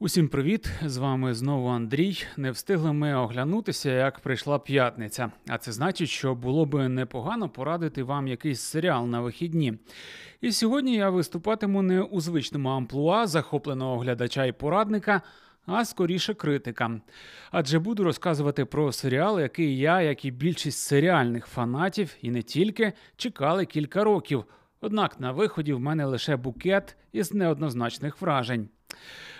Усім 0.00 0.28
привіт! 0.28 0.70
З 0.84 0.96
вами 0.96 1.34
знову 1.34 1.68
Андрій. 1.68 2.24
Не 2.36 2.50
встигли 2.50 2.92
ми 2.92 3.14
оглянутися, 3.14 3.90
як 3.90 4.20
прийшла 4.20 4.58
п'ятниця. 4.58 5.30
А 5.48 5.58
це 5.58 5.72
значить, 5.72 6.08
що 6.08 6.34
було 6.34 6.66
би 6.66 6.88
непогано 6.88 7.48
порадити 7.48 8.02
вам 8.02 8.28
якийсь 8.28 8.60
серіал 8.60 9.06
на 9.06 9.20
вихідні. 9.20 9.78
І 10.40 10.52
сьогодні 10.52 10.94
я 10.94 11.10
виступатиму 11.10 11.82
не 11.82 12.02
у 12.02 12.20
звичному 12.20 12.68
амплуа 12.68 13.26
захопленого 13.26 13.98
глядача 13.98 14.44
і 14.44 14.52
порадника, 14.52 15.22
а 15.66 15.84
скоріше 15.84 16.34
критика. 16.34 17.00
Адже 17.50 17.78
буду 17.78 18.04
розказувати 18.04 18.64
про 18.64 18.92
серіал, 18.92 19.40
який 19.40 19.78
я, 19.78 20.02
як 20.02 20.24
і 20.24 20.30
більшість 20.30 20.78
серіальних 20.78 21.46
фанатів, 21.46 22.14
і 22.22 22.30
не 22.30 22.42
тільки 22.42 22.92
чекали 23.16 23.66
кілька 23.66 24.04
років. 24.04 24.44
Однак 24.80 25.20
на 25.20 25.32
виході 25.32 25.72
в 25.72 25.80
мене 25.80 26.04
лише 26.04 26.36
букет 26.36 26.96
із 27.12 27.34
неоднозначних 27.34 28.20
вражень. 28.20 28.68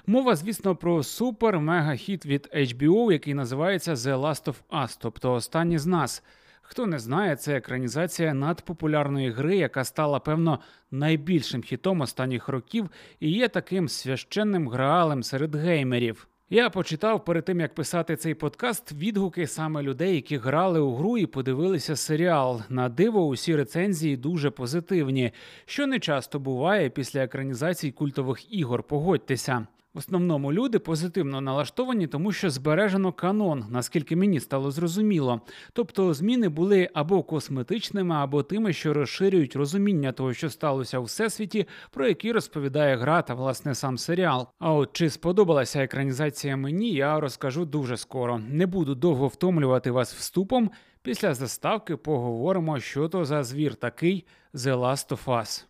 Мова, 0.07 0.37
звісно, 0.37 0.77
про 0.77 1.03
супер-мега-хіт 1.03 2.27
від 2.27 2.49
HBO, 2.55 3.13
який 3.13 3.35
називається 3.35 3.95
The 3.95 4.21
Last 4.21 4.45
of 4.45 4.55
Us, 4.83 4.99
тобто 5.01 5.33
Останні 5.33 5.79
з 5.79 5.87
нас. 5.87 6.23
Хто 6.63 6.87
не 6.87 6.99
знає, 6.99 7.37
це 7.37 7.57
екранізація 7.57 8.35
надпопулярної 8.35 9.31
гри, 9.31 9.57
яка 9.57 9.85
стала, 9.85 10.21
певно, 10.21 10.61
найбільшим 10.91 11.63
хітом 11.63 12.01
останніх 12.01 12.49
років 12.49 12.91
і 13.21 13.31
є 13.31 13.49
таким 13.49 13.89
священним 13.89 14.69
граалем 14.69 15.23
серед 15.23 15.55
геймерів. 15.55 16.29
Я 16.51 16.71
почитав 16.71 17.25
перед 17.25 17.45
тим, 17.45 17.61
як 17.61 17.75
писати 17.75 18.17
цей 18.17 18.35
подкаст, 18.35 18.93
відгуки 18.93 19.47
саме 19.47 19.83
людей, 19.83 20.15
які 20.15 20.37
грали 20.37 20.81
у 20.81 20.95
гру 20.95 21.19
і 21.19 21.27
подивилися 21.27 21.97
серіал. 21.97 22.63
На 22.69 22.89
диво, 22.89 23.27
усі 23.27 23.57
рецензії 23.57 24.17
дуже 24.17 24.51
позитивні, 24.51 25.33
що 25.67 25.87
не 25.87 26.01
часто 26.01 26.39
буває 26.39 26.91
після 26.91 27.25
екранізацій 27.25 27.91
культових 27.91 28.53
ігор. 28.53 28.83
Погодьтеся. 28.83 29.67
Основному 29.99 30.53
люди 30.53 30.79
позитивно 30.79 31.41
налаштовані, 31.41 32.07
тому 32.07 32.33
що 32.33 32.51
збережено 32.51 33.13
канон, 33.13 33.65
наскільки 33.71 34.17
мені 34.17 34.41
стало 34.41 34.71
зрозуміло. 34.71 35.41
Тобто 35.73 36.15
зміни 36.15 36.49
були 36.49 36.89
або 36.95 37.23
косметичними, 37.23 38.15
або 38.15 38.43
тими, 38.43 38.73
що 38.73 38.95
розширюють 38.95 39.57
розуміння 39.57 40.13
того, 40.13 40.33
що 40.33 40.51
сталося 40.51 40.99
у 40.99 41.03
всесвіті, 41.03 41.67
про 41.91 42.09
які 42.09 42.33
розповідає 42.33 42.97
гра 42.97 43.23
та 43.23 43.35
власне 43.35 43.75
сам 43.75 43.99
серіал. 43.99 44.49
А 44.59 44.73
от 44.73 44.93
чи 44.93 45.11
сподобалася 45.11 45.83
екранізація 45.83 46.57
мені, 46.57 46.93
я 46.93 47.21
розкажу 47.21 47.65
дуже 47.65 47.97
скоро. 47.97 48.39
Не 48.39 48.67
буду 48.67 48.95
довго 48.95 49.29
втомлювати 49.29 49.91
вас 49.91 50.15
вступом. 50.15 50.71
Після 51.03 51.35
заставки 51.35 51.97
поговоримо, 51.97 52.81
що 52.81 53.09
то 53.09 53.25
за 53.25 53.45
звір 53.45 53.75
такий 53.75 54.27
The 54.55 54.81
Last 54.81 55.09
of 55.09 55.25
Us. 55.25 55.68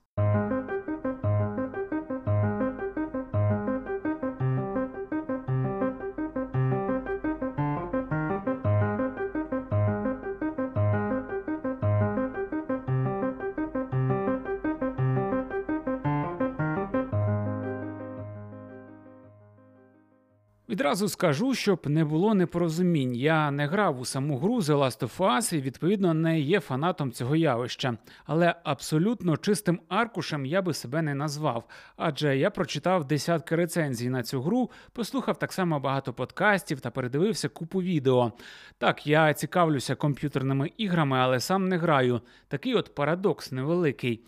Відразу 20.78 21.08
скажу, 21.08 21.54
щоб 21.54 21.86
не 21.86 22.04
було 22.04 22.34
непорозумінь. 22.34 23.14
Я 23.14 23.50
не 23.50 23.66
грав 23.66 24.00
у 24.00 24.04
саму 24.04 24.38
гру 24.38 24.58
The 24.60 24.78
Last 24.78 25.00
of 25.00 25.16
Us 25.16 25.54
і 25.54 25.60
відповідно 25.60 26.14
не 26.14 26.40
є 26.40 26.60
фанатом 26.60 27.12
цього 27.12 27.36
явища, 27.36 27.96
але 28.26 28.54
абсолютно 28.64 29.36
чистим 29.36 29.80
аркушем 29.88 30.46
я 30.46 30.62
би 30.62 30.74
себе 30.74 31.02
не 31.02 31.14
назвав, 31.14 31.64
адже 31.96 32.36
я 32.36 32.50
прочитав 32.50 33.04
десятки 33.04 33.56
рецензій 33.56 34.08
на 34.08 34.22
цю 34.22 34.42
гру, 34.42 34.70
послухав 34.92 35.38
так 35.38 35.52
само 35.52 35.80
багато 35.80 36.12
подкастів 36.12 36.80
та 36.80 36.90
передивився 36.90 37.48
купу 37.48 37.82
відео. 37.82 38.32
Так, 38.78 39.06
я 39.06 39.34
цікавлюся 39.34 39.94
комп'ютерними 39.94 40.70
іграми, 40.76 41.18
але 41.18 41.40
сам 41.40 41.68
не 41.68 41.76
граю. 41.76 42.20
Такий 42.48 42.74
от 42.74 42.94
парадокс 42.94 43.52
невеликий. 43.52 44.20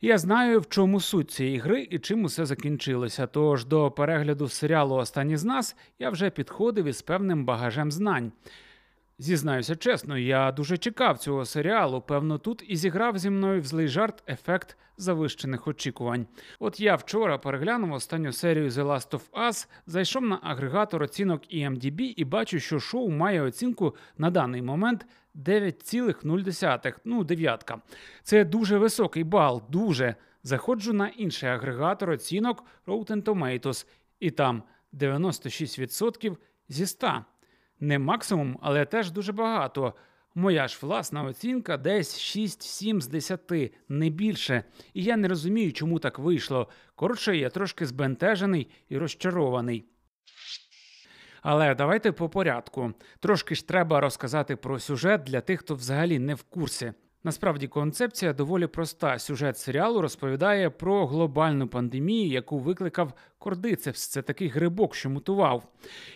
Я 0.00 0.18
знаю, 0.18 0.60
в 0.60 0.68
чому 0.68 1.00
суть 1.00 1.30
цієї 1.30 1.58
гри 1.58 1.88
і 1.90 1.98
чим 1.98 2.24
усе 2.24 2.46
закінчилося. 2.46 3.26
Тож 3.26 3.64
до 3.64 3.90
перегляду 3.90 4.48
серіалу 4.48 4.94
Останні 4.94 5.36
з 5.36 5.44
нас 5.44 5.76
я 5.98 6.10
вже 6.10 6.30
підходив 6.30 6.84
із 6.84 7.02
певним 7.02 7.44
багажем 7.44 7.92
знань. 7.92 8.32
Зізнаюся 9.18 9.76
чесно, 9.76 10.18
я 10.18 10.52
дуже 10.52 10.78
чекав 10.78 11.18
цього 11.18 11.44
серіалу. 11.44 12.00
Певно, 12.00 12.38
тут 12.38 12.64
і 12.68 12.76
зіграв 12.76 13.18
зі 13.18 13.30
мною 13.30 13.60
в 13.60 13.64
злий 13.64 13.88
жарт 13.88 14.22
ефект 14.28 14.76
завищених 14.96 15.68
очікувань. 15.68 16.26
От 16.58 16.80
я 16.80 16.94
вчора 16.94 17.38
переглянув 17.38 17.92
останню 17.92 18.32
серію 18.32 18.68
The 18.68 18.84
Last 18.84 19.10
of 19.10 19.48
Us, 19.48 19.68
зайшов 19.86 20.22
на 20.22 20.38
агрегатор 20.42 21.02
оцінок 21.02 21.42
EMDB 21.54 22.00
і 22.16 22.24
бачу, 22.24 22.60
що 22.60 22.80
шоу 22.80 23.10
має 23.10 23.42
оцінку 23.42 23.96
на 24.18 24.30
даний 24.30 24.62
момент 24.62 25.06
9,0. 25.34 26.94
Ну, 27.04 27.24
дев'ятка. 27.24 27.80
Це 28.22 28.44
дуже 28.44 28.78
високий 28.78 29.24
бал. 29.24 29.62
Дуже. 29.68 30.14
Заходжу 30.42 30.92
на 30.92 31.08
інший 31.08 31.48
агрегатор 31.48 32.10
оцінок 32.10 32.64
Rotten 32.86 33.22
Tomatoes, 33.22 33.86
і 34.20 34.30
там 34.30 34.62
96% 34.92 36.36
зі 36.68 36.86
100. 36.86 37.24
Не 37.80 37.98
максимум, 37.98 38.58
але 38.62 38.84
теж 38.84 39.10
дуже 39.10 39.32
багато. 39.32 39.94
Моя 40.34 40.68
ж 40.68 40.78
власна 40.82 41.22
оцінка 41.22 41.76
десь 41.76 42.36
6-7 42.36 43.00
з 43.00 43.08
10, 43.08 43.40
не 43.88 44.10
більше. 44.10 44.64
І 44.94 45.02
я 45.02 45.16
не 45.16 45.28
розумію, 45.28 45.72
чому 45.72 45.98
так 45.98 46.18
вийшло. 46.18 46.68
Коротше, 46.94 47.36
я 47.36 47.50
трошки 47.50 47.86
збентежений 47.86 48.70
і 48.88 48.98
розчарований. 48.98 49.84
Але 51.42 51.74
давайте 51.74 52.12
по 52.12 52.28
порядку. 52.28 52.94
Трошки 53.20 53.54
ж 53.54 53.68
треба 53.68 54.00
розказати 54.00 54.56
про 54.56 54.78
сюжет 54.78 55.22
для 55.22 55.40
тих, 55.40 55.60
хто 55.60 55.74
взагалі 55.74 56.18
не 56.18 56.34
в 56.34 56.42
курсі. 56.42 56.92
Насправді 57.26 57.68
концепція 57.68 58.32
доволі 58.32 58.66
проста. 58.66 59.18
Сюжет 59.18 59.58
серіалу 59.58 60.00
розповідає 60.00 60.70
про 60.70 61.06
глобальну 61.06 61.68
пандемію, 61.68 62.30
яку 62.30 62.58
викликав 62.58 63.12
кордицепс. 63.38 64.06
Це 64.06 64.22
такий 64.22 64.48
грибок, 64.48 64.94
що 64.94 65.10
мутував. 65.10 65.68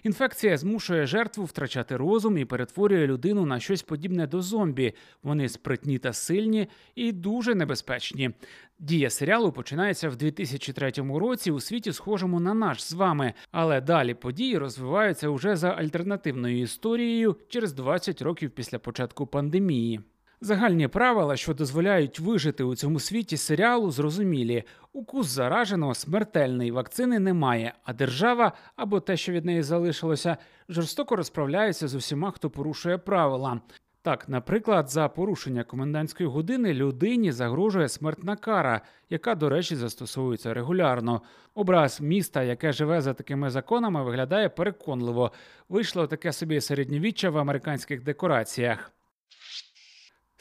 Інфекція 0.03 0.57
змушує 0.57 1.07
жертву 1.07 1.45
втрачати 1.45 1.97
розум 1.97 2.39
і 2.39 2.45
перетворює 2.45 3.07
людину 3.07 3.47
на 3.47 3.61
щось 3.61 3.83
подібне 3.83 4.27
до 4.27 4.43
зомбі. 4.43 4.95
Вони 5.23 5.49
спритні 5.49 5.99
та 5.99 6.13
сильні 6.13 6.69
і 6.95 7.13
дуже 7.13 7.55
небезпечні. 7.55 8.31
Дія 8.79 9.11
серіалу 9.11 9.53
починається 9.53 10.09
в 10.09 10.17
2003 10.17 10.93
році 10.97 11.51
у 11.51 11.61
світі, 11.61 11.93
схожому 11.93 12.41
на 12.41 12.55
наш 12.55 12.85
з 12.85 12.93
вами, 12.93 13.35
але 13.51 13.81
далі 13.81 14.15
події 14.15 14.59
розвиваються 14.59 15.29
уже 15.29 15.57
за 15.57 15.71
альтернативною 15.71 16.61
історією 16.61 17.37
через 17.49 17.73
20 17.73 18.23
років 18.23 18.51
після 18.51 18.79
початку 18.79 19.27
пандемії. 19.27 20.01
Загальні 20.41 20.88
правила, 20.88 21.37
що 21.37 21.54
дозволяють 21.54 22.21
вижити 22.21 22.65
у 22.65 22.76
цьому 22.76 23.00
світі 23.00 23.37
серіалу, 23.37 23.91
зрозумілі. 23.91 24.65
Укус 24.93 25.26
зараженого 25.26 25.94
смертельний 25.94 26.71
вакцини 26.71 27.19
немає, 27.19 27.75
а 27.84 27.93
держава 27.93 28.53
або 28.76 29.00
те, 29.00 29.16
що 29.16 29.32
від 29.32 29.44
неї 29.44 29.62
залишилося, 29.62 30.37
жорстоко 30.69 31.16
розправляється 31.16 31.88
з 31.88 31.94
усіма, 31.94 32.31
хто 32.31 32.50
порушує 32.50 32.99
правила. 32.99 33.60
Так, 34.03 34.28
наприклад, 34.28 34.91
за 34.91 35.09
порушення 35.09 35.65
комендантської 35.65 36.28
години 36.28 36.75
людині 36.75 37.32
загрожує 37.32 37.88
смертна 37.88 38.37
кара, 38.37 38.81
яка, 39.10 39.34
до 39.34 39.49
речі, 39.49 39.76
застосовується 39.76 40.55
регулярно. 40.55 41.22
Образ 41.55 42.00
міста, 42.00 42.43
яке 42.43 42.72
живе 42.72 43.00
за 43.00 43.15
такими 43.15 43.50
законами, 43.50 44.05
виглядає 44.05 44.49
переконливо. 44.49 45.32
Вийшло 45.69 46.06
таке 46.06 46.32
собі 46.32 46.60
середньовіччя 46.60 47.31
в 47.31 47.38
американських 47.38 48.03
декораціях. 48.03 48.93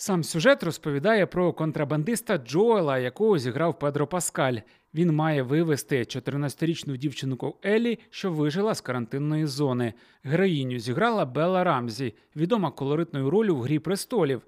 Сам 0.07 0.23
сюжет 0.23 0.63
розповідає 0.63 1.25
про 1.25 1.53
контрабандиста 1.53 2.37
Джоела, 2.37 2.97
якого 2.97 3.37
зіграв 3.37 3.79
Педро 3.79 4.07
Паскаль. 4.07 4.57
Він 4.93 5.11
має 5.11 5.43
вивести 5.43 5.99
14-річну 5.99 6.97
дівчинку 6.97 7.55
Елі, 7.65 7.99
що 8.09 8.31
вижила 8.31 8.75
з 8.75 8.81
карантинної 8.81 9.45
зони. 9.45 9.93
Героїню 10.23 10.79
зіграла 10.79 11.25
Белла 11.25 11.63
Рамзі, 11.63 12.13
відома 12.35 12.71
колоритною 12.71 13.29
ролью 13.29 13.55
в 13.55 13.61
Грі 13.61 13.79
престолів. 13.79 14.41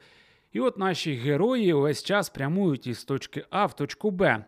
І 0.54 0.60
от 0.60 0.78
наші 0.78 1.14
герої 1.14 1.74
увесь 1.74 2.04
час 2.04 2.30
прямують 2.30 2.88
із 2.88 3.04
точки 3.04 3.46
А 3.50 3.66
в 3.66 3.76
точку 3.76 4.12
Б. 4.12 4.46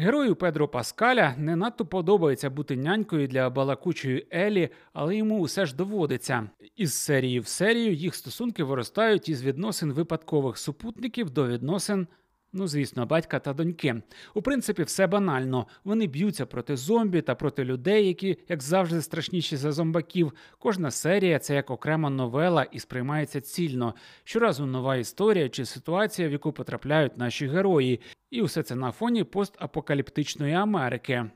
Герою 0.00 0.36
Педро 0.36 0.68
Паскаля 0.68 1.34
не 1.38 1.56
надто 1.56 1.86
подобається 1.86 2.50
бути 2.50 2.76
нянькою 2.76 3.28
для 3.28 3.50
балакучої 3.50 4.26
Елі, 4.34 4.68
але 4.92 5.16
йому 5.16 5.40
усе 5.40 5.66
ж 5.66 5.76
доводиться. 5.76 6.50
Із 6.76 6.94
серії 6.94 7.40
в 7.40 7.46
серію 7.46 7.94
їх 7.94 8.14
стосунки 8.14 8.64
виростають 8.64 9.28
із 9.28 9.42
відносин 9.42 9.92
випадкових 9.92 10.58
супутників 10.58 11.30
до 11.30 11.46
відносин 11.46 12.06
Ну, 12.52 12.68
звісно, 12.68 13.06
батька 13.06 13.38
та 13.38 13.52
доньки. 13.52 14.02
У 14.34 14.42
принципі, 14.42 14.82
все 14.82 15.06
банально. 15.06 15.66
Вони 15.84 16.06
б'ються 16.06 16.46
проти 16.46 16.76
зомбі 16.76 17.22
та 17.22 17.34
проти 17.34 17.64
людей, 17.64 18.06
які, 18.06 18.36
як 18.48 18.62
завжди, 18.62 19.02
страшніші 19.02 19.56
за 19.56 19.72
зомбаків. 19.72 20.32
Кожна 20.58 20.90
серія 20.90 21.38
це 21.38 21.54
як 21.54 21.70
окрема 21.70 22.10
новела 22.10 22.62
і 22.62 22.78
сприймається 22.78 23.40
цільно. 23.40 23.94
Щоразу 24.24 24.66
нова 24.66 24.96
історія 24.96 25.48
чи 25.48 25.64
ситуація, 25.64 26.28
в 26.28 26.32
яку 26.32 26.52
потрапляють 26.52 27.18
наші 27.18 27.48
герої, 27.48 28.00
і 28.30 28.42
усе 28.42 28.62
це 28.62 28.74
на 28.74 28.92
фоні 28.92 29.24
постапокаліптичної 29.24 30.54
Америки. 30.54 31.30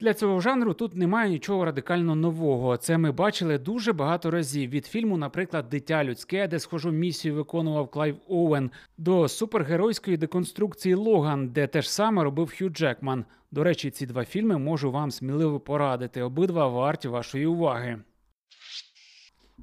Для 0.00 0.14
цього 0.14 0.40
жанру 0.40 0.74
тут 0.74 0.96
немає 0.96 1.30
нічого 1.30 1.64
радикально 1.64 2.14
нового. 2.14 2.76
Це 2.76 2.98
ми 2.98 3.12
бачили 3.12 3.58
дуже 3.58 3.92
багато 3.92 4.30
разів. 4.30 4.70
Від 4.70 4.86
фільму, 4.86 5.16
наприклад, 5.16 5.68
Дитя 5.68 6.04
людське, 6.04 6.48
де 6.48 6.58
схожу 6.58 6.90
місію 6.90 7.34
виконував 7.34 7.88
Клайв 7.88 8.16
Оуен, 8.28 8.70
до 8.98 9.28
супергеройської 9.28 10.16
деконструкції 10.16 10.94
Логан, 10.94 11.48
де 11.48 11.66
теж 11.66 11.88
саме 11.88 12.24
робив 12.24 12.52
Хью 12.58 12.68
Джекман. 12.68 13.24
До 13.50 13.64
речі, 13.64 13.90
ці 13.90 14.06
два 14.06 14.24
фільми 14.24 14.58
можу 14.58 14.90
вам 14.92 15.10
сміливо 15.10 15.60
порадити. 15.60 16.22
Обидва 16.22 16.68
варті 16.68 17.08
вашої 17.08 17.46
уваги. 17.46 17.98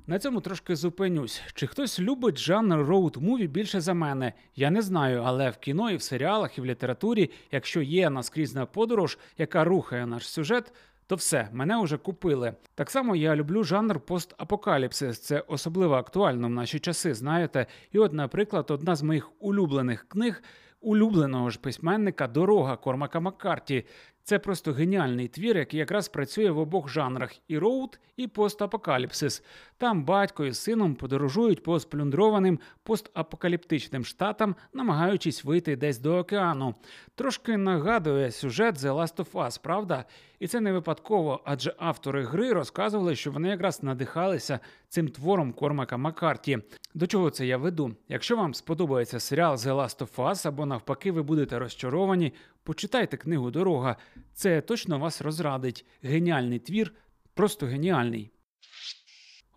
На 0.07 0.19
цьому 0.19 0.41
трошки 0.41 0.75
зупинюсь. 0.75 1.41
Чи 1.53 1.67
хтось 1.67 1.99
любить 1.99 2.37
жанр 2.37 2.75
роуд-муві 2.75 3.47
більше 3.47 3.81
за 3.81 3.93
мене? 3.93 4.33
Я 4.55 4.71
не 4.71 4.81
знаю, 4.81 5.23
але 5.25 5.49
в 5.49 5.57
кіно 5.57 5.91
і 5.91 5.95
в 5.95 6.01
серіалах, 6.01 6.57
і 6.57 6.61
в 6.61 6.65
літературі, 6.65 7.31
якщо 7.51 7.81
є 7.81 8.09
наскрізна 8.09 8.65
подорож, 8.65 9.17
яка 9.37 9.63
рухає 9.63 10.05
наш 10.05 10.29
сюжет, 10.29 10.73
то 11.07 11.15
все, 11.15 11.49
мене 11.51 11.83
вже 11.83 11.97
купили. 11.97 12.53
Так 12.75 12.91
само 12.91 13.15
я 13.15 13.35
люблю 13.35 13.63
жанр 13.63 13.99
постапокаліпсис. 13.99 15.19
Це 15.19 15.39
особливо 15.47 15.95
актуально 15.95 16.47
в 16.47 16.51
наші 16.51 16.79
часи, 16.79 17.13
знаєте. 17.13 17.65
І 17.91 17.99
от, 17.99 18.13
наприклад, 18.13 18.71
одна 18.71 18.95
з 18.95 19.03
моїх 19.03 19.31
улюблених 19.39 20.05
книг. 20.07 20.43
Улюбленого 20.81 21.49
ж 21.49 21.59
письменника 21.59 22.27
Дорога 22.27 22.77
Кормака 22.77 23.19
Маккарті. 23.19 23.85
Це 24.27 24.39
просто 24.39 24.73
геніальний 24.73 25.27
твір, 25.27 25.57
який 25.57 25.79
якраз 25.79 26.07
працює 26.07 26.51
в 26.51 26.57
обох 26.57 26.89
жанрах: 26.89 27.35
і 27.47 27.57
роуд, 27.57 27.99
і 28.17 28.27
постапокаліпсис. 28.27 29.43
Там 29.77 30.05
батько 30.05 30.45
і 30.45 30.53
сином 30.53 30.95
подорожують 30.95 31.63
по 31.63 31.79
сплюндрованим 31.79 32.59
постапокаліптичним 32.83 34.05
штатам, 34.05 34.55
намагаючись 34.73 35.43
вийти 35.43 35.75
десь 35.75 35.99
до 35.99 36.17
океану. 36.17 36.75
Трошки 37.15 37.57
нагадує 37.57 38.31
сюжет 38.31 38.75
The 38.75 38.95
Last 38.95 39.15
of 39.15 39.31
Us, 39.31 39.61
правда? 39.63 40.05
І 40.39 40.47
це 40.47 40.61
не 40.61 40.73
випадково, 40.73 41.41
адже 41.45 41.73
автори 41.77 42.23
гри 42.23 42.53
розказували, 42.53 43.15
що 43.15 43.31
вони 43.31 43.49
якраз 43.49 43.83
надихалися 43.83 44.59
цим 44.89 45.07
твором 45.07 45.53
Кормака 45.53 45.97
Маккарті. 45.97 46.59
До 46.93 47.07
чого 47.07 47.29
це 47.29 47.45
я 47.45 47.57
веду? 47.57 47.95
Якщо 48.09 48.35
вам 48.35 48.53
сподобається 48.53 49.19
серіал 49.19 49.55
The 49.55 49.75
Last 49.75 49.99
of 49.99 50.15
Us, 50.15 50.47
або 50.47 50.65
навпаки, 50.65 51.11
ви 51.11 51.23
будете 51.23 51.59
розчаровані, 51.59 52.33
почитайте 52.65 53.17
книгу 53.17 53.51
Дорога. 53.51 53.97
Це 54.33 54.61
точно 54.61 54.99
вас 54.99 55.21
розрадить. 55.21 55.85
Геніальний 56.03 56.59
твір, 56.59 56.93
просто 57.33 57.65
геніальний. 57.65 58.31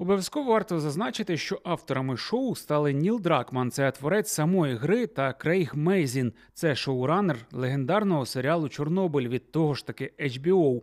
Обов'язково 0.00 0.52
варто 0.52 0.80
зазначити, 0.80 1.36
що 1.36 1.60
авторами 1.64 2.16
шоу 2.16 2.56
стали 2.56 2.92
Ніл 2.92 3.20
Дракман, 3.20 3.70
це 3.70 3.90
творець 3.90 4.30
самої 4.30 4.74
гри, 4.74 5.06
та 5.06 5.32
Крейг 5.32 5.76
Мейзін, 5.76 6.32
це 6.54 6.74
шоуранер 6.74 7.36
легендарного 7.52 8.26
серіалу 8.26 8.68
Чорнобиль 8.68 9.28
від 9.28 9.52
того 9.52 9.74
ж 9.74 9.86
таки 9.86 10.12
HBO. 10.20 10.82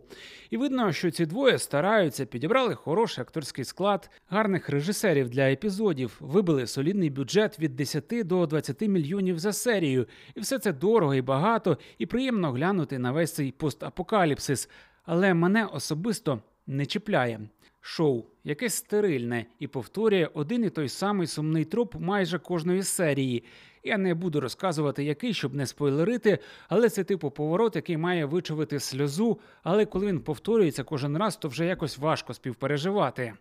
І 0.50 0.56
видно, 0.56 0.92
що 0.92 1.10
ці 1.10 1.26
двоє 1.26 1.58
стараються, 1.58 2.26
підібрали 2.26 2.74
хороший 2.74 3.22
акторський 3.22 3.64
склад, 3.64 4.10
гарних 4.28 4.68
режисерів 4.68 5.30
для 5.30 5.50
епізодів, 5.50 6.16
вибили 6.20 6.66
солідний 6.66 7.10
бюджет 7.10 7.58
від 7.58 7.76
10 7.76 8.04
до 8.24 8.46
20 8.46 8.80
мільйонів 8.80 9.38
за 9.38 9.52
серію. 9.52 10.06
І 10.34 10.40
все 10.40 10.58
це 10.58 10.72
дорого 10.72 11.14
і 11.14 11.22
багато, 11.22 11.78
і 11.98 12.06
приємно 12.06 12.52
глянути 12.52 12.98
на 12.98 13.12
весь 13.12 13.34
цей 13.34 13.52
постапокаліпсис. 13.52 14.70
Але 15.04 15.34
мене 15.34 15.64
особисто 15.64 16.40
не 16.66 16.86
чіпляє 16.86 17.40
шоу, 17.86 18.24
яке 18.44 18.70
стерильне 18.70 19.46
і 19.58 19.66
повторює 19.66 20.28
один 20.34 20.64
і 20.64 20.70
той 20.70 20.88
самий 20.88 21.26
сумний 21.26 21.64
троп 21.64 21.94
майже 21.94 22.38
кожної 22.38 22.82
серії. 22.82 23.44
Я 23.84 23.98
не 23.98 24.14
буду 24.14 24.40
розказувати, 24.40 25.04
який, 25.04 25.34
щоб 25.34 25.54
не 25.54 25.66
спойлерити, 25.66 26.38
але 26.68 26.88
це 26.88 27.04
типу 27.04 27.30
поворот, 27.30 27.76
який 27.76 27.96
має 27.96 28.24
вичавити 28.24 28.80
сльозу. 28.80 29.40
Але 29.62 29.86
коли 29.86 30.06
він 30.06 30.20
повторюється 30.20 30.84
кожен 30.84 31.16
раз, 31.16 31.36
то 31.36 31.48
вже 31.48 31.66
якось 31.66 31.98
важко 31.98 32.34
співпереживати. 32.34 33.34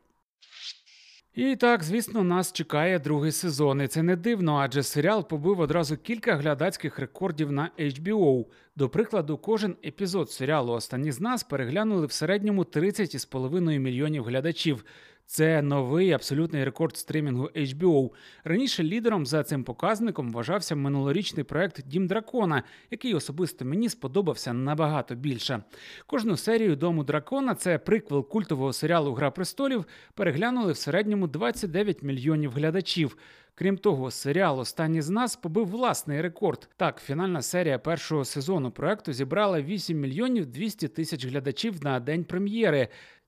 І 1.36 1.56
так, 1.56 1.84
звісно, 1.84 2.24
нас 2.24 2.54
чекає 2.54 3.00
другий 3.00 3.32
сезон. 3.32 3.82
І 3.82 3.88
Це 3.88 4.04
не 4.04 4.16
дивно, 4.16 4.56
адже 4.56 4.84
серіал 4.84 5.28
побив 5.28 5.60
одразу 5.60 5.98
кілька 5.98 6.36
глядацьких 6.36 7.00
рекордів 7.00 7.52
на 7.52 7.70
HBO. 7.80 8.46
До 8.76 8.90
прикладу, 8.90 9.38
кожен 9.38 9.76
епізод 9.86 10.32
серіалу 10.32 10.74
Останні 10.74 11.12
з 11.12 11.20
нас 11.20 11.44
переглянули 11.44 12.06
в 12.06 12.12
середньому 12.12 12.64
30,5 12.64 13.80
мільйонів 13.80 14.24
глядачів. 14.24 14.86
Це 15.28 15.62
новий 15.62 16.12
абсолютний 16.12 16.64
рекорд 16.64 16.98
стримінгу 16.98 17.50
HBO. 17.56 18.10
Раніше 18.44 18.84
лідером 18.84 19.26
за 19.26 19.44
цим 19.44 19.64
показником 19.64 20.32
вважався 20.32 20.76
минулорічний 20.76 21.44
проект 21.44 21.88
Дім 21.88 22.08
Дракона, 22.08 22.64
який 22.92 23.14
особисто 23.14 23.66
мені 23.66 23.90
сподобався 23.90 24.54
набагато 24.54 25.16
більше. 25.16 25.64
Кожну 26.08 26.38
серію 26.38 26.76
Дому 26.76 27.04
Дракона, 27.04 27.56
це 27.56 27.78
приквел 27.78 28.28
культового 28.28 28.74
серіалу 28.74 29.14
Гра 29.14 29.32
престолів, 29.32 29.86
переглянули 30.14 30.72
в 30.72 30.78
середньому 30.78 31.28
29 31.28 32.04
мільйонів 32.04 32.52
глядачів. 32.52 33.18
Крім 33.58 33.78
того, 33.78 34.12
серіал 34.12 34.60
Останні 34.60 35.02
з 35.02 35.10
нас 35.10 35.36
побив 35.36 35.68
власний 35.68 36.22
рекорд. 36.22 36.70
Так, 36.78 37.02
фінальна 37.02 37.42
серія 37.42 37.80
першого 37.80 38.26
сезону 38.26 38.72
проекту 38.72 39.14
зібрала 39.14 39.62
8 39.62 40.00
мільйонів 40.00 40.46
200 40.46 40.88
тисяч 40.88 41.26
глядачів 41.26 41.84
на 41.84 42.00
день 42.00 42.24
прем'єри. 42.24 42.88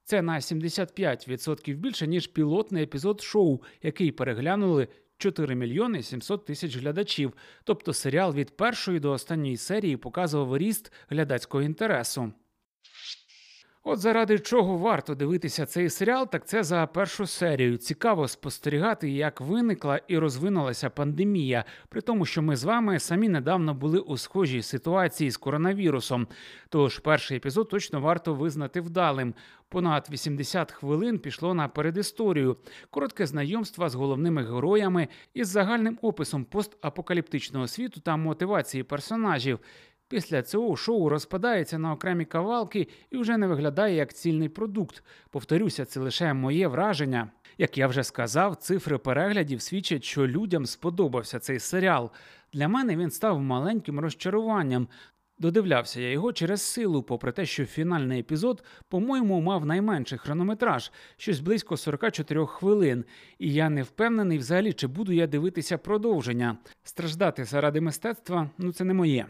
Це 0.10 0.22
на 0.22 0.40
75% 0.40 1.76
більше 1.76 2.08
ніж 2.08 2.28
пілотний 2.28 2.84
епізод 2.84 3.22
шоу, 3.22 3.62
який 3.82 4.12
переглянули 4.12 4.88
4 5.18 5.56
мільйони 5.56 6.04
700 6.04 6.46
тисяч 6.46 6.78
глядачів. 6.78 7.34
Тобто 7.64 7.94
серіал 7.94 8.34
від 8.34 8.58
першої 8.58 9.00
до 9.00 9.12
останньої 9.12 9.58
серії 9.58 9.98
показував 9.98 10.58
ріст 10.58 10.92
глядацького 11.10 11.64
інтересу. 11.64 12.32
От 13.90 14.00
заради 14.00 14.40
чого 14.40 14.78
варто 14.78 15.16
дивитися 15.16 15.66
цей 15.66 15.90
серіал, 15.90 16.30
так 16.30 16.48
це 16.48 16.64
за 16.64 16.88
першу 16.88 17.28
серію. 17.28 17.78
Цікаво 17.78 18.28
спостерігати, 18.28 19.10
як 19.10 19.42
виникла 19.42 20.00
і 20.08 20.18
розвинулася 20.18 20.90
пандемія, 20.90 21.66
при 21.90 22.02
тому, 22.02 22.26
що 22.26 22.42
ми 22.42 22.56
з 22.56 22.64
вами 22.64 23.00
самі 23.00 23.30
недавно 23.30 23.74
були 23.74 24.00
у 24.00 24.18
схожій 24.18 24.62
ситуації 24.62 25.32
з 25.32 25.38
коронавірусом. 25.38 26.28
Тож 26.70 27.00
перший 27.00 27.38
епізод 27.38 27.70
точно 27.70 28.02
варто 28.02 28.34
визнати 28.34 28.82
вдалим. 28.82 29.34
Понад 29.70 30.08
80 30.12 30.72
хвилин 30.72 31.20
пішло 31.20 31.54
на 31.54 31.68
передісторію, 31.68 32.58
коротке 32.90 33.26
знайомство 33.26 33.90
з 33.90 33.96
головними 33.96 34.44
героями 34.44 35.08
із 35.34 35.48
загальним 35.48 36.00
описом 36.02 36.46
постапокаліптичного 36.46 37.68
світу 37.68 38.00
та 38.00 38.18
мотивації 38.18 38.84
персонажів. 38.84 39.60
Після 40.10 40.42
цього 40.42 40.76
шоу 40.76 41.10
розпадається 41.10 41.78
на 41.78 41.94
окремі 41.94 42.26
кавалки 42.26 42.88
і 43.10 43.18
вже 43.18 43.38
не 43.38 43.48
виглядає 43.48 43.96
як 43.96 44.14
цільний 44.14 44.50
продукт. 44.50 45.04
Повторюся, 45.30 45.86
це 45.86 46.00
лише 46.00 46.34
моє 46.34 46.68
враження. 46.68 47.30
Як 47.58 47.78
я 47.78 47.88
вже 47.88 48.04
сказав, 48.04 48.56
цифри 48.56 48.98
переглядів 48.98 49.62
свідчать, 49.62 50.04
що 50.04 50.28
людям 50.28 50.66
сподобався 50.66 51.40
цей 51.40 51.60
серіал. 51.60 52.12
Для 52.54 52.68
мене 52.68 52.96
він 52.96 53.12
став 53.12 53.42
маленьким 53.42 54.00
розчаруванням. 54.00 54.88
Додивлявся 55.40 56.02
я 56.02 56.12
його 56.12 56.34
через 56.34 56.62
силу, 56.62 57.04
попри 57.04 57.32
те, 57.32 57.46
що 57.46 57.66
фінальний 57.66 58.20
епізод, 58.20 58.64
по-моєму, 58.90 59.42
мав 59.42 59.66
найменший 59.66 60.18
хронометраж, 60.18 60.92
щось 61.18 61.40
близько 61.40 61.78
44 61.78 62.46
хвилин. 62.46 63.06
І 63.40 63.54
я 63.54 63.70
не 63.70 63.84
впевнений 63.84 64.38
взагалі, 64.38 64.74
чи 64.74 64.88
буду 64.88 65.12
я 65.12 65.28
дивитися 65.28 65.78
продовження. 65.78 66.58
Страждати 66.84 67.46
заради 67.46 67.82
мистецтва 67.82 68.50
ну 68.58 68.74
це 68.74 68.84
не 68.84 68.94
моє. 68.94 69.26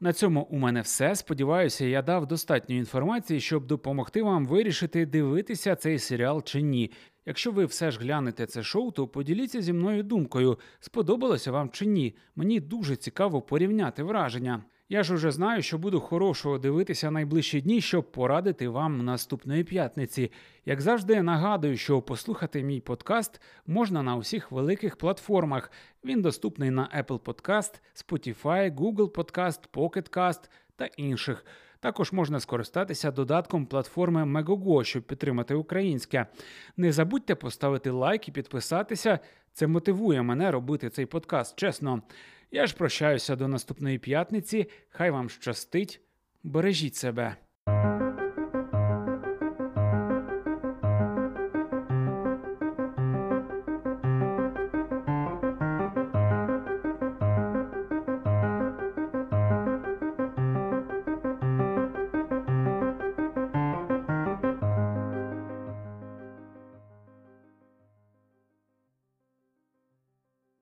На 0.00 0.12
цьому 0.12 0.42
у 0.42 0.58
мене 0.58 0.80
все. 0.80 1.14
Сподіваюся, 1.16 1.84
я 1.84 2.02
дав 2.02 2.26
достатньо 2.26 2.74
інформації, 2.74 3.40
щоб 3.40 3.66
допомогти 3.66 4.22
вам 4.22 4.46
вирішити, 4.46 5.06
дивитися 5.06 5.76
цей 5.76 5.98
серіал 5.98 6.42
чи 6.42 6.62
ні. 6.62 6.92
Якщо 7.26 7.52
ви 7.52 7.64
все 7.64 7.90
ж 7.90 8.00
глянете 8.00 8.46
це 8.46 8.62
шоу, 8.62 8.90
то 8.90 9.08
поділіться 9.08 9.62
зі 9.62 9.72
мною 9.72 10.02
думкою, 10.02 10.58
сподобалося 10.80 11.52
вам 11.52 11.70
чи 11.70 11.86
ні. 11.86 12.16
Мені 12.36 12.60
дуже 12.60 12.96
цікаво 12.96 13.42
порівняти 13.42 14.02
враження. 14.02 14.64
Я 14.90 15.02
ж 15.02 15.14
уже 15.14 15.30
знаю, 15.30 15.62
що 15.62 15.78
буду 15.78 16.00
хорошого 16.00 16.58
дивитися 16.58 17.10
найближчі 17.10 17.60
дні, 17.60 17.80
щоб 17.80 18.12
порадити 18.12 18.68
вам 18.68 19.04
наступної 19.04 19.64
п'ятниці. 19.64 20.32
Як 20.64 20.80
завжди, 20.80 21.22
нагадую, 21.22 21.76
що 21.76 22.02
послухати 22.02 22.62
мій 22.62 22.80
подкаст 22.80 23.40
можна 23.66 24.02
на 24.02 24.16
усіх 24.16 24.52
великих 24.52 24.96
платформах. 24.96 25.72
Він 26.04 26.22
доступний 26.22 26.70
на 26.70 27.04
Apple 27.04 27.20
Podcast, 27.20 27.80
Spotify, 27.94 28.74
Google 28.74 29.10
Podcast, 29.10 29.60
Pocket 29.72 30.10
Cast 30.10 30.50
та 30.76 30.86
інших. 30.86 31.44
Також 31.80 32.12
можна 32.12 32.40
скористатися 32.40 33.10
додатком 33.10 33.66
платформи 33.66 34.24
Megogo, 34.24 34.84
щоб 34.84 35.02
підтримати 35.02 35.54
українське. 35.54 36.26
Не 36.76 36.92
забудьте 36.92 37.34
поставити 37.34 37.90
лайк 37.90 38.28
і 38.28 38.32
підписатися. 38.32 39.18
Це 39.52 39.66
мотивує 39.66 40.22
мене 40.22 40.50
робити 40.50 40.90
цей 40.90 41.06
подкаст. 41.06 41.58
Чесно. 41.58 42.02
Я 42.50 42.66
ж 42.66 42.74
прощаюся 42.74 43.36
до 43.36 43.48
наступної 43.48 43.98
п'ятниці. 43.98 44.70
Хай 44.88 45.10
вам 45.10 45.30
щастить, 45.30 46.00
бережіть 46.42 46.96
себе. 46.96 47.36